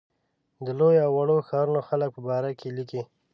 د 0.65 0.67
لویو 0.79 1.03
او 1.05 1.11
وړو 1.17 1.37
ښارونو 1.47 1.81
خلکو 1.89 2.15
په 2.21 2.21
باره 2.29 2.49
کې 2.59 2.67
لیکي. 2.77 3.01